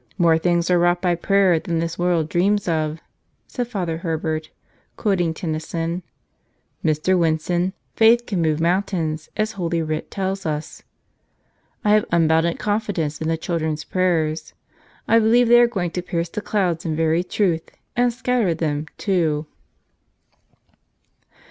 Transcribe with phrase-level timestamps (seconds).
[0.18, 3.00] "'More things are wrought by prayer than this world dreams of,'"
[3.48, 4.50] said Father Herbert,
[4.98, 6.02] quoting Ten¬ nyson.
[6.84, 7.18] "Mr.
[7.18, 10.82] Winson, faith can move mountains, as Holy Writ tells us.
[11.82, 14.52] I have unbounded confidence in the children's prayers.
[15.08, 17.62] I believe they are going to pierce the clouds in very truth,
[17.96, 19.46] and scatter them, too."